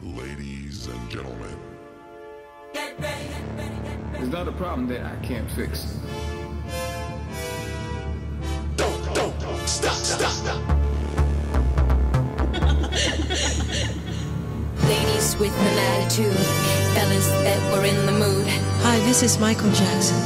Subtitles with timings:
[0.00, 1.58] Ladies and gentlemen,
[2.72, 5.98] It's not a problem that I can't fix.
[8.76, 10.54] Don't, don't stop stop.
[14.84, 16.32] Ladies with an attitude,
[16.94, 18.46] fellas that were in the mood.
[18.82, 20.16] Hi, this is Michael Jackson.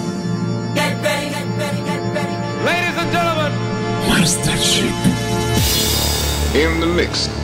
[0.75, 2.37] Get ready, get ready, get ready.
[2.67, 3.53] Ladies and gentlemen,
[4.11, 4.93] Master Chic.
[6.63, 7.42] in the mix.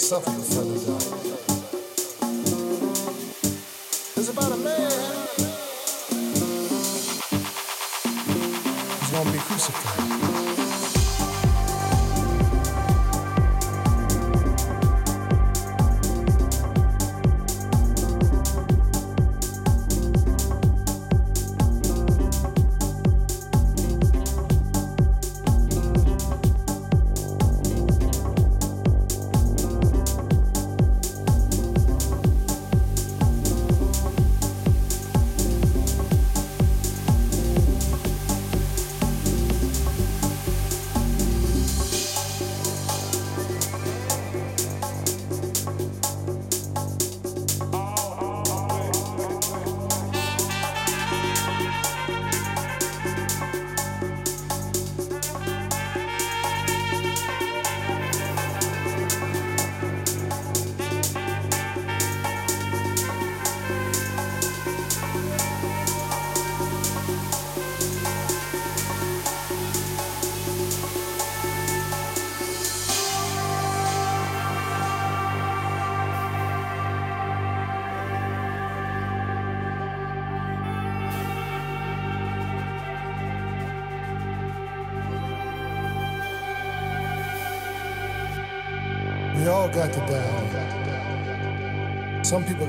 [0.00, 0.39] suffer.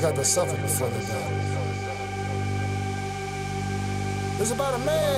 [0.01, 1.31] got to suffer before they die.
[4.39, 5.10] It's about a man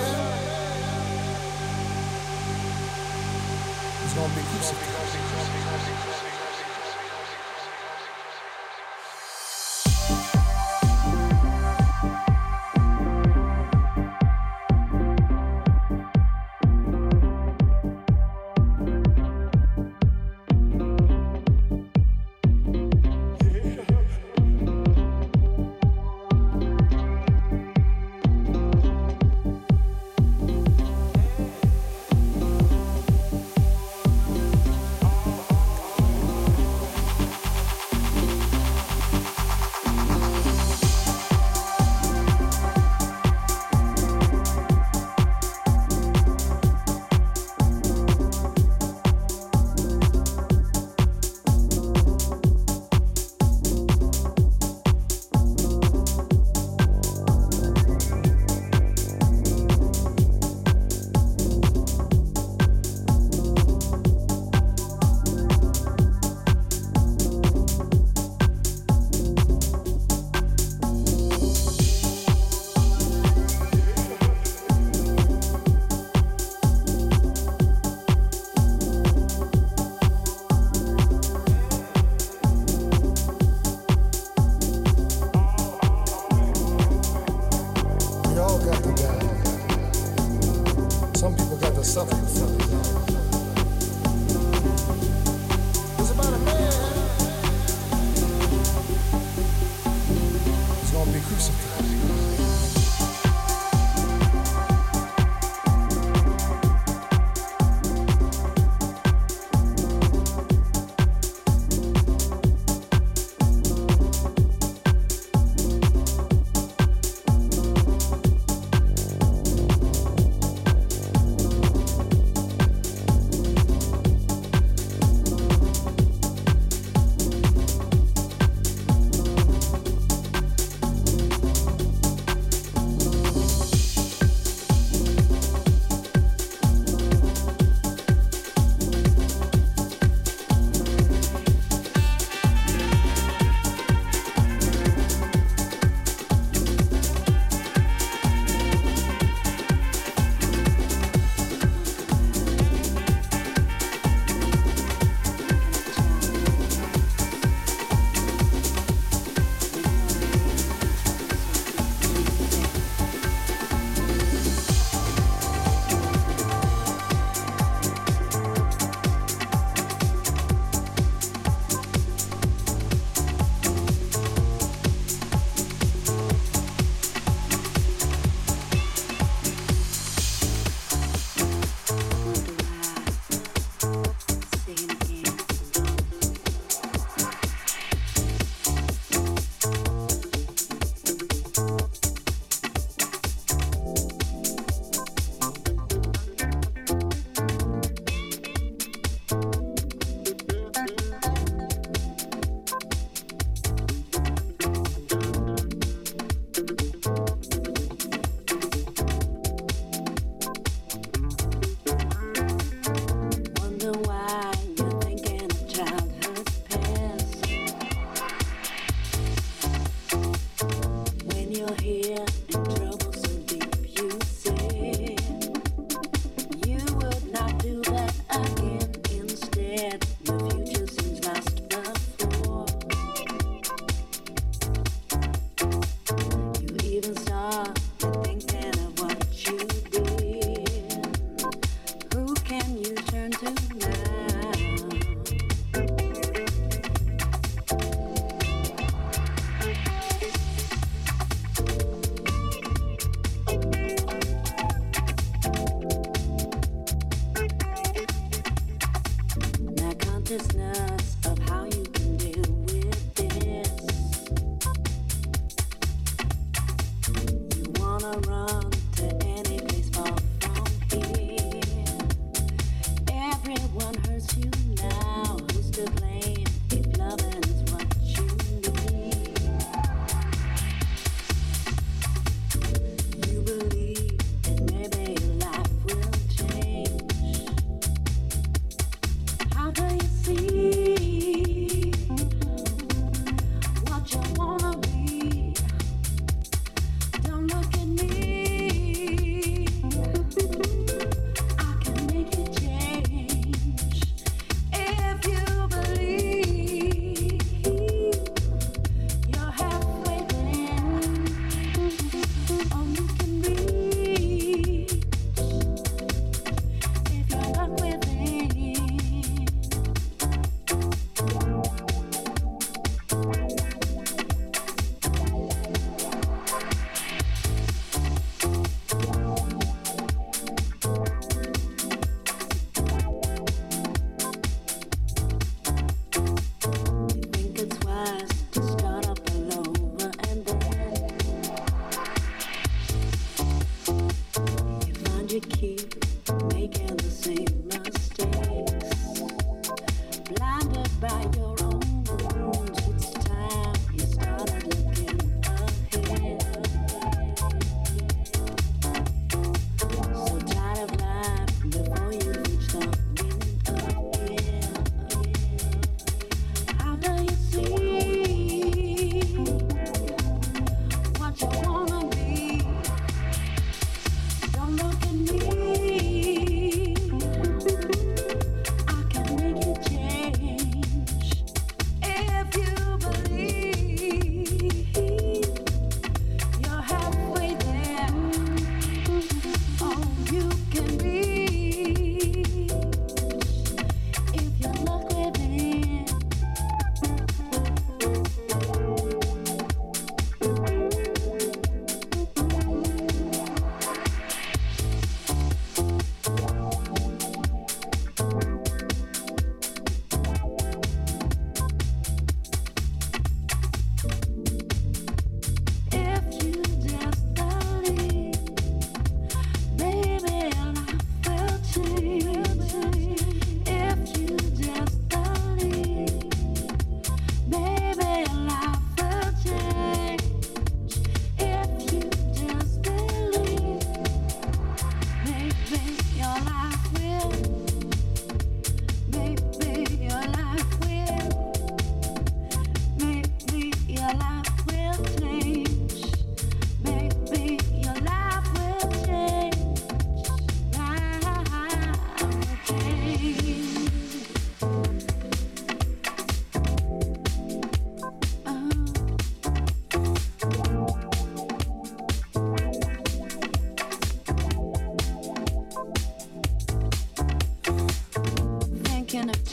[351.03, 351.42] by your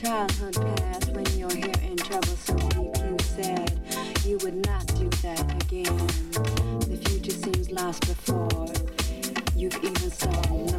[0.01, 3.79] childhood past when you're here in trouble so deep you said
[4.25, 5.95] you would not do that again
[6.89, 8.73] the future seems lost before
[9.55, 10.70] you've even saw